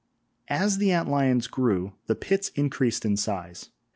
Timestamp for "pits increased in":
2.15-3.15